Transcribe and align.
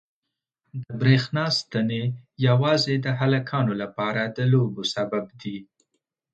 د 0.83 0.85
برېښنا 1.01 1.45
ستنې 1.59 2.03
یوازې 2.47 2.95
د 3.05 3.07
هلکانو 3.19 3.73
لپاره 3.81 4.21
د 4.35 4.39
لوبو 4.51 4.81
سبب 4.95 5.25
دي. 5.41 5.57